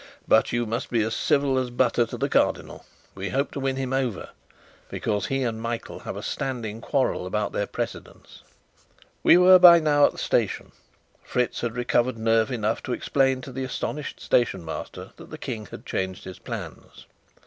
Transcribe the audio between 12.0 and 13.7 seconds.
nerve enough to explain to the